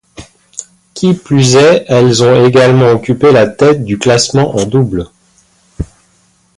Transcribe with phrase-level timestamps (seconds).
[0.95, 5.05] Qui plus est, elles ont également occupé la tête du classement en double.